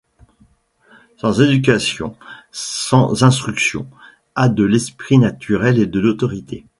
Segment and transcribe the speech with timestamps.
[1.17, 2.17] Sans éducation,
[2.51, 3.87] sans instruction,
[4.33, 6.65] a de l'esprit naturel et de l'autorité.